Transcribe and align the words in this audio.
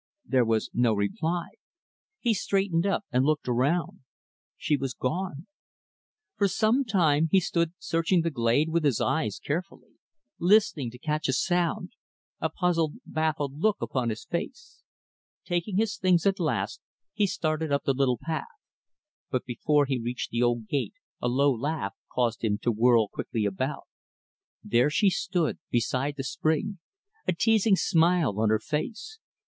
There 0.25 0.45
was 0.45 0.71
no 0.73 0.95
reply. 0.95 1.49
He 2.19 2.33
straightened 2.33 2.87
up 2.87 3.05
and 3.11 3.23
looked 3.23 3.47
around. 3.47 3.99
She 4.57 4.75
was 4.75 4.95
gone. 4.95 5.45
For 6.37 6.47
some 6.47 6.83
time, 6.85 7.27
he 7.29 7.39
stood 7.39 7.73
searching 7.77 8.21
the 8.23 8.31
glade 8.31 8.69
with 8.69 8.83
his 8.83 8.99
eyes, 8.99 9.37
carefully; 9.37 9.91
listening 10.39 10.89
to 10.89 10.97
catch 10.97 11.27
a 11.27 11.33
sound 11.33 11.91
a 12.39 12.49
puzzled, 12.49 12.93
baffled 13.05 13.59
look 13.59 13.77
upon 13.79 14.09
his 14.09 14.25
face. 14.25 14.81
Taking 15.45 15.77
his 15.77 15.95
things, 15.97 16.25
at 16.25 16.39
last, 16.39 16.81
he 17.13 17.27
started 17.27 17.71
up 17.71 17.83
the 17.83 17.93
little 17.93 18.17
path. 18.19 18.47
But 19.29 19.45
before 19.45 19.85
he 19.85 19.99
reached 20.01 20.31
the 20.31 20.41
old 20.41 20.67
gate, 20.67 20.95
a 21.21 21.27
low 21.27 21.53
laugh 21.53 21.93
caused 22.11 22.43
him 22.43 22.57
to 22.63 22.71
whirl 22.71 23.07
quickly 23.07 23.45
about. 23.45 23.83
There 24.63 24.89
she 24.89 25.11
stood, 25.11 25.59
beside 25.69 26.15
the 26.17 26.23
spring 26.23 26.79
a 27.27 27.33
teasing 27.33 27.75
smile 27.75 28.39
on 28.39 28.49
her 28.49 28.57
face. 28.57 29.19